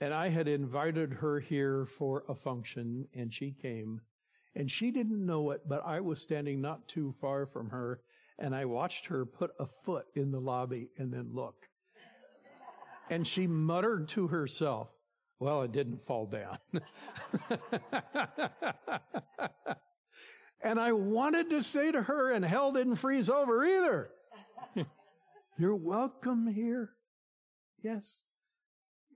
[0.00, 4.00] And I had invited her here for a function and she came
[4.54, 8.00] and she didn't know it, but I was standing not too far from her
[8.38, 11.68] and I watched her put a foot in the lobby and then look.
[13.10, 14.88] And she muttered to herself,
[15.38, 16.58] well, it didn't fall down.
[20.62, 24.10] and I wanted to say to her, and hell didn't freeze over either.
[25.58, 26.90] You're welcome here.
[27.82, 28.22] Yes.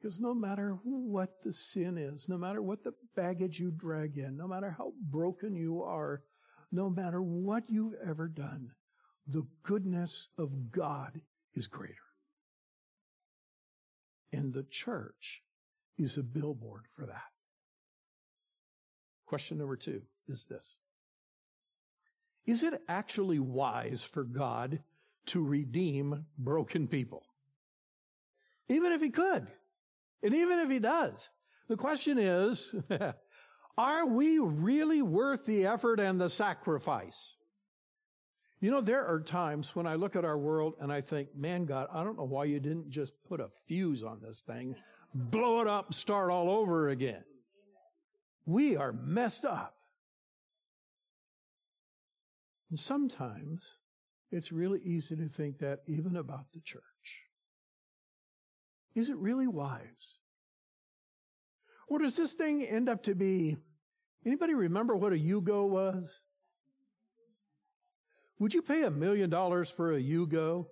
[0.04, 4.36] Because no matter what the sin is, no matter what the baggage you drag in,
[4.36, 6.20] no matter how broken you are,
[6.70, 8.72] no matter what you've ever done,
[9.26, 11.22] the goodness of God
[11.54, 11.94] is greater.
[14.30, 15.42] And the church
[15.96, 17.32] is a billboard for that.
[19.24, 20.76] Question number two is this.
[22.44, 24.80] Is it actually wise for God
[25.28, 27.22] to redeem broken people?
[28.68, 29.46] Even if he could.
[30.22, 31.30] And even if he does.
[31.68, 32.74] The question is,
[33.78, 37.36] are we really worth the effort and the sacrifice?
[38.60, 41.66] You know, there are times when I look at our world and I think, man,
[41.66, 44.76] God, I don't know why you didn't just put a fuse on this thing,
[45.14, 47.24] blow it up, start all over again.
[48.46, 49.74] We are messed up.
[52.70, 53.74] And sometimes
[54.30, 56.82] it's really easy to think that even about the church.
[58.94, 60.18] Is it really wise?
[61.88, 63.56] Or does this thing end up to be,
[64.24, 66.20] anybody remember what a Yugo was?
[68.38, 70.66] Would you pay a million dollars for a Yugo?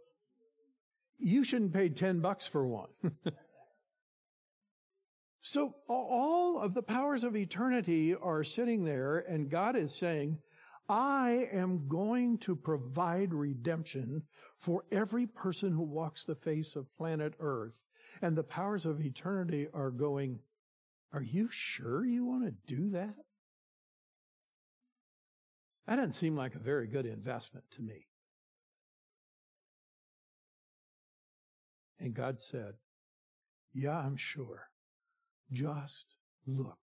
[1.19, 2.89] You shouldn't pay 10 bucks for one.
[5.41, 10.39] so all of the powers of eternity are sitting there and God is saying,
[10.89, 14.25] I am going to provide redemption
[14.59, 17.85] for every person who walks the face of planet earth.
[18.23, 20.39] And the powers of eternity are going,
[21.13, 23.17] are you sure you want to do that?
[25.87, 28.07] That doesn't seem like a very good investment to me.
[31.99, 32.75] And God said,
[33.75, 34.69] yeah, I'm sure.
[35.51, 36.15] Just
[36.47, 36.79] look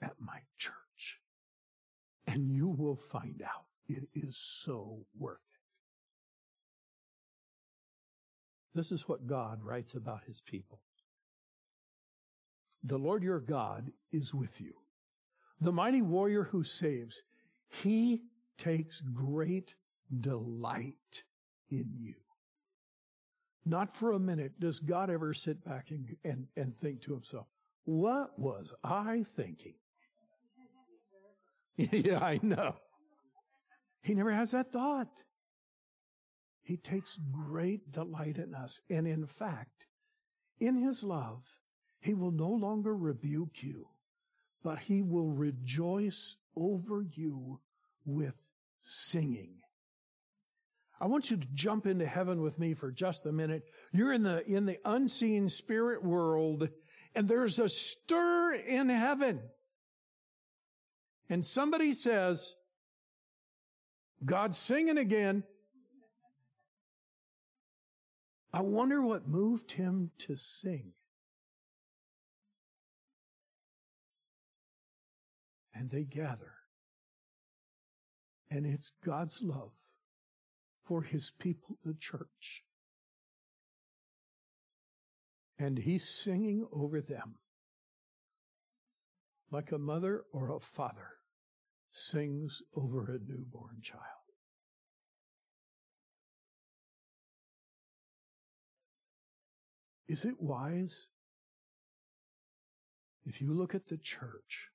[0.00, 1.20] at my church
[2.26, 5.51] and you will find out it is so worth it.
[8.74, 10.80] This is what God writes about his people.
[12.82, 14.74] The Lord your God is with you.
[15.60, 17.22] The mighty warrior who saves,
[17.68, 18.22] he
[18.58, 19.74] takes great
[20.20, 21.24] delight
[21.70, 22.14] in you.
[23.64, 27.46] Not for a minute does God ever sit back and, and, and think to himself,
[27.84, 29.74] what was I thinking?
[31.76, 32.76] yeah, I know.
[34.02, 35.08] He never has that thought.
[36.62, 38.80] He takes great delight in us.
[38.88, 39.86] And in fact,
[40.60, 41.42] in his love,
[42.00, 43.88] he will no longer rebuke you,
[44.62, 47.60] but he will rejoice over you
[48.04, 48.34] with
[48.80, 49.56] singing.
[51.00, 53.64] I want you to jump into heaven with me for just a minute.
[53.92, 56.68] You're in the, in the unseen spirit world
[57.14, 59.42] and there's a stir in heaven.
[61.28, 62.54] And somebody says,
[64.24, 65.44] God's singing again.
[68.52, 70.92] I wonder what moved him to sing.
[75.74, 76.52] And they gather.
[78.50, 79.72] And it's God's love
[80.84, 82.64] for his people, the church.
[85.58, 87.36] And he's singing over them
[89.50, 91.12] like a mother or a father
[91.90, 94.21] sings over a newborn child.
[100.12, 101.06] Is it wise?
[103.24, 104.68] If you look at the church,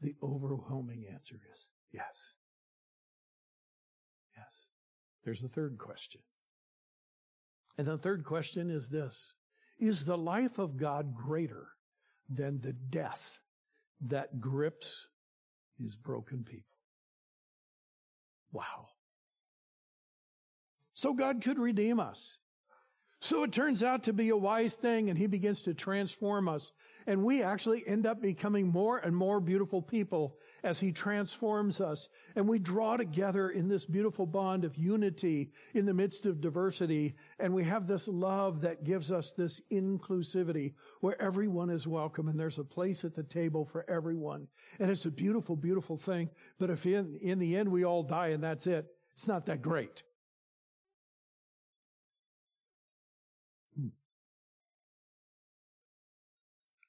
[0.00, 2.34] the overwhelming answer is yes.
[4.36, 4.68] Yes.
[5.24, 6.20] There's a third question.
[7.76, 9.34] And the third question is this
[9.80, 11.70] Is the life of God greater
[12.30, 13.40] than the death
[14.00, 15.08] that grips
[15.76, 16.76] his broken people?
[18.52, 18.90] Wow.
[20.94, 22.38] So God could redeem us.
[23.20, 26.70] So it turns out to be a wise thing and he begins to transform us.
[27.04, 32.08] And we actually end up becoming more and more beautiful people as he transforms us.
[32.36, 37.16] And we draw together in this beautiful bond of unity in the midst of diversity.
[37.40, 42.38] And we have this love that gives us this inclusivity where everyone is welcome and
[42.38, 44.46] there's a place at the table for everyone.
[44.78, 46.30] And it's a beautiful, beautiful thing.
[46.58, 49.62] But if in, in the end we all die and that's it, it's not that
[49.62, 50.04] great.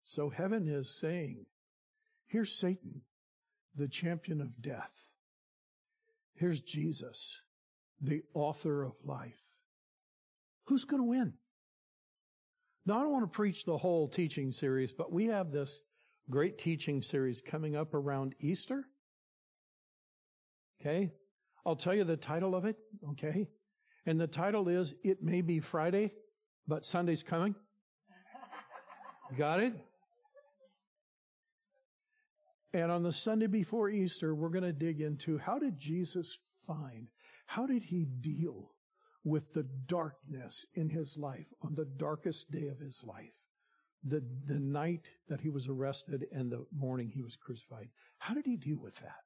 [0.09, 1.45] So heaven is saying,
[2.25, 3.03] here's Satan,
[3.75, 4.91] the champion of death.
[6.33, 7.37] Here's Jesus,
[8.01, 9.37] the author of life.
[10.65, 11.33] Who's going to win?
[12.87, 15.79] Now, I don't want to preach the whole teaching series, but we have this
[16.27, 18.85] great teaching series coming up around Easter.
[20.81, 21.11] Okay.
[21.63, 22.77] I'll tell you the title of it.
[23.11, 23.47] Okay.
[24.07, 26.13] And the title is It May Be Friday,
[26.67, 27.53] but Sunday's coming.
[29.37, 29.73] Got it?
[32.73, 37.07] And on the Sunday before Easter, we're going to dig into how did Jesus find,
[37.47, 38.75] how did he deal
[39.23, 43.47] with the darkness in his life on the darkest day of his life?
[44.03, 47.89] The, the night that he was arrested and the morning he was crucified.
[48.19, 49.23] How did he deal with that?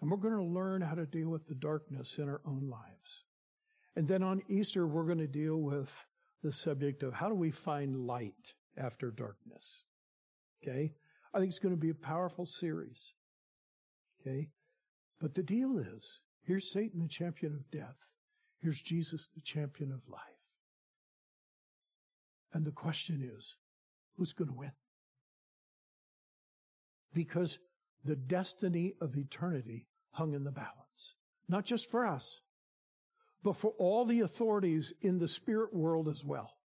[0.00, 3.24] And we're going to learn how to deal with the darkness in our own lives.
[3.96, 6.06] And then on Easter, we're going to deal with
[6.42, 9.84] the subject of how do we find light after darkness?
[10.62, 10.94] Okay.
[11.32, 13.12] I think it's going to be a powerful series.
[14.20, 14.48] Okay?
[15.20, 18.12] But the deal is, here's Satan, the champion of death.
[18.60, 20.20] Here's Jesus, the champion of life.
[22.52, 23.56] And the question is,
[24.16, 24.72] who's going to win?
[27.14, 27.58] Because
[28.04, 31.14] the destiny of eternity hung in the balance.
[31.48, 32.40] Not just for us,
[33.42, 36.56] but for all the authorities in the spirit world as well.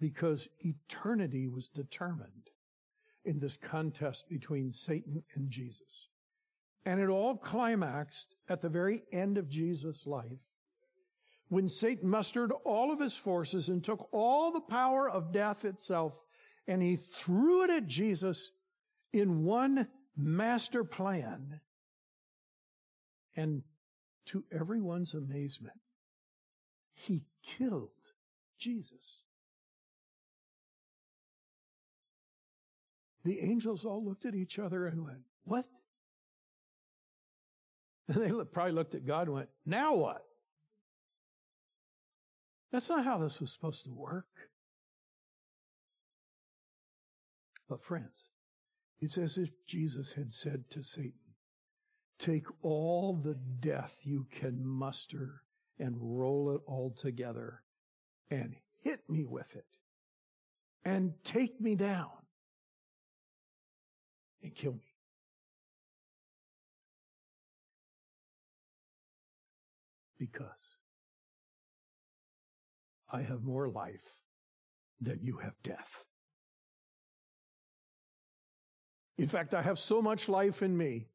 [0.00, 2.47] Because eternity was determined
[3.28, 6.08] in this contest between Satan and Jesus.
[6.86, 10.40] And it all climaxed at the very end of Jesus' life
[11.48, 16.22] when Satan mustered all of his forces and took all the power of death itself
[16.66, 18.50] and he threw it at Jesus
[19.12, 21.60] in one master plan.
[23.36, 23.62] And
[24.26, 25.80] to everyone's amazement,
[26.94, 27.90] he killed
[28.58, 29.22] Jesus.
[33.28, 35.66] The angels all looked at each other and went, What?
[38.08, 40.24] And they probably looked at God and went, Now what?
[42.72, 44.48] That's not how this was supposed to work.
[47.68, 48.30] But friends,
[48.98, 51.34] it's as if Jesus had said to Satan,
[52.18, 55.42] Take all the death you can muster
[55.78, 57.60] and roll it all together
[58.30, 59.66] and hit me with it
[60.82, 62.17] and take me down
[64.42, 64.94] and kill me.
[70.18, 70.76] Because
[73.10, 74.20] I have more life
[75.00, 76.04] than you have death.
[79.16, 81.08] In fact, I have so much life in me.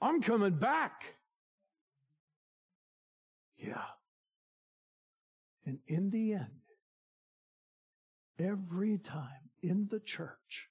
[0.00, 1.16] I'm coming back.
[3.56, 3.84] Yeah.
[5.64, 6.62] And in the end,
[8.38, 10.68] every time in the church,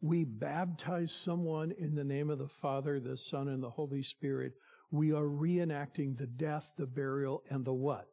[0.00, 4.54] we baptize someone in the name of the Father, the Son, and the Holy Spirit,
[4.90, 8.08] we are reenacting the death, the burial, and the what?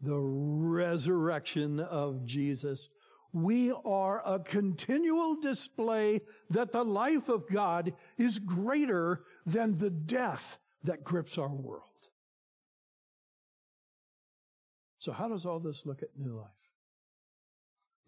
[0.00, 2.88] The resurrection of Jesus.
[3.32, 10.58] We are a continual display that the life of God is greater than the death
[10.84, 11.84] that grips our world.
[14.98, 16.46] So how does all this look at new life?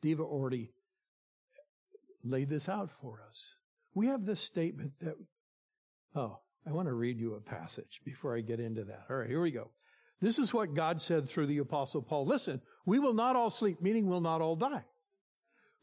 [0.01, 0.71] Diva already
[2.25, 3.57] laid this out for us.
[3.95, 5.15] We have this statement that,
[6.15, 9.07] oh, I want to read you a passage before I get into that.
[9.11, 9.71] All right, here we go.
[10.21, 12.25] This is what God said through the apostle Paul.
[12.25, 14.85] Listen, we will not all sleep, meaning we'll not all die,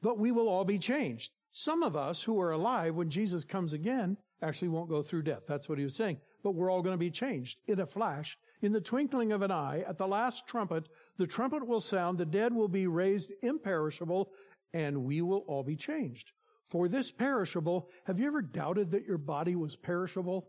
[0.01, 1.31] but we will all be changed.
[1.51, 5.43] Some of us who are alive when Jesus comes again actually won't go through death.
[5.47, 6.19] That's what he was saying.
[6.41, 9.51] But we're all going to be changed in a flash, in the twinkling of an
[9.51, 10.87] eye, at the last trumpet.
[11.17, 14.31] The trumpet will sound, the dead will be raised imperishable,
[14.73, 16.31] and we will all be changed.
[16.65, 20.47] For this perishable, have you ever doubted that your body was perishable?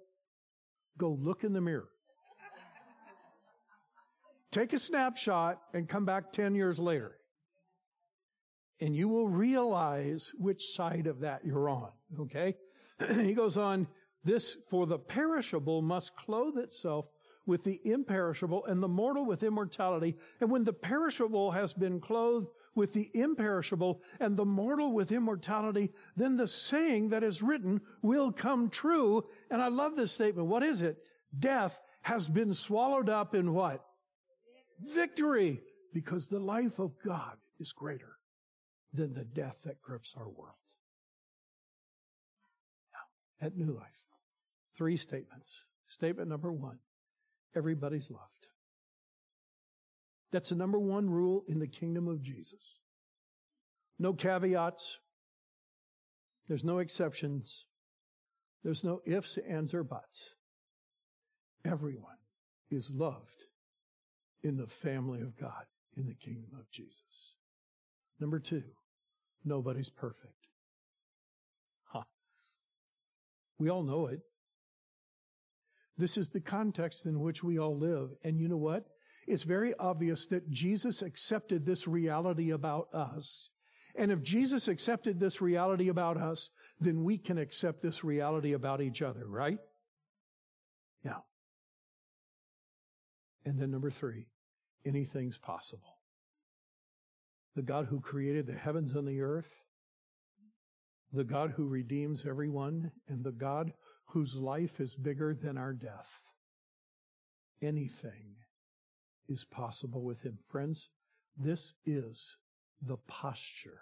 [0.98, 1.88] Go look in the mirror.
[4.52, 7.16] Take a snapshot and come back 10 years later.
[8.80, 11.90] And you will realize which side of that you're on.
[12.18, 12.56] Okay?
[13.14, 13.86] he goes on,
[14.24, 17.08] this for the perishable must clothe itself
[17.46, 20.16] with the imperishable and the mortal with immortality.
[20.40, 25.90] And when the perishable has been clothed with the imperishable and the mortal with immortality,
[26.16, 29.24] then the saying that is written will come true.
[29.50, 30.48] And I love this statement.
[30.48, 30.98] What is it?
[31.36, 33.84] Death has been swallowed up in what?
[34.80, 35.60] Victory.
[35.92, 38.16] Because the life of God is greater
[38.92, 40.54] than the death that grips our world.
[42.92, 44.06] Now, at New Life,
[44.76, 45.66] three statements.
[45.88, 46.78] Statement number one
[47.54, 48.46] everybody's loved.
[50.32, 52.78] That's the number one rule in the kingdom of Jesus.
[53.98, 54.98] No caveats.
[56.46, 57.66] There's no exceptions.
[58.62, 60.34] There's no ifs, ands, or buts.
[61.64, 62.16] Everyone
[62.70, 63.46] is loved
[64.42, 65.64] in the family of God
[65.96, 67.34] in the kingdom of Jesus.
[68.18, 68.62] Number two,
[69.44, 70.48] nobody's perfect.
[71.86, 72.02] Huh.
[73.58, 74.20] We all know it.
[76.00, 78.10] This is the context in which we all live.
[78.24, 78.86] And you know what?
[79.26, 83.50] It's very obvious that Jesus accepted this reality about us.
[83.94, 88.80] And if Jesus accepted this reality about us, then we can accept this reality about
[88.80, 89.58] each other, right?
[91.04, 91.18] Yeah.
[93.44, 94.26] And then number three,
[94.86, 95.98] anything's possible.
[97.56, 99.52] The God who created the heavens and the earth,
[101.12, 103.72] the God who redeems everyone, and the God
[104.12, 106.20] whose life is bigger than our death.
[107.62, 108.36] Anything
[109.28, 110.38] is possible with him.
[110.44, 110.90] Friends,
[111.36, 112.36] this is
[112.82, 113.80] the posture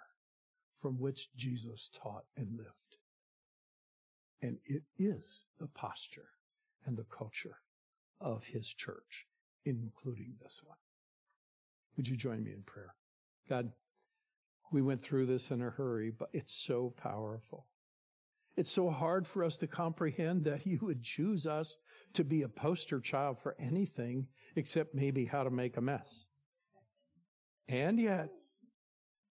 [0.79, 2.97] from which Jesus taught and lived.
[4.41, 6.29] And it is the posture
[6.85, 7.57] and the culture
[8.21, 9.25] of his church,
[9.65, 10.77] including this one.
[11.97, 12.95] Would you join me in prayer?
[13.49, 13.71] God,
[14.71, 17.65] we went through this in a hurry, but it's so powerful.
[18.59, 21.77] It's so hard for us to comprehend that you would choose us
[22.11, 26.25] to be a poster child for anything except maybe how to make a mess.
[27.69, 28.31] And yet,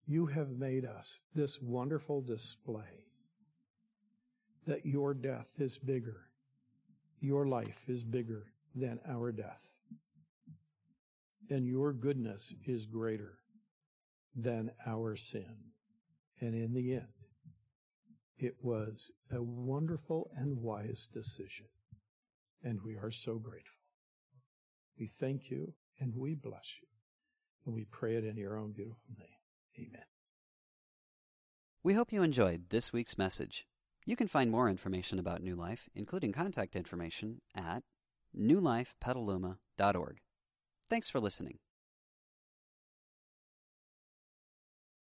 [0.06, 3.04] you have made us this wonderful display
[4.66, 6.30] that your death is bigger.
[7.20, 9.68] Your life is bigger than our death.
[11.50, 13.40] And your goodness is greater
[14.34, 15.54] than our sin.
[16.40, 17.17] And in the end,
[18.42, 21.66] it was a wonderful and wise decision,
[22.62, 23.78] and we are so grateful.
[24.98, 26.88] We thank you and we bless you,
[27.66, 29.88] and we pray it in your own beautiful name.
[29.88, 30.04] Amen.
[31.82, 33.66] We hope you enjoyed this week's message.
[34.04, 37.82] You can find more information about New Life, including contact information, at
[38.36, 40.18] newlifepetaluma.org.
[40.88, 41.58] Thanks for listening.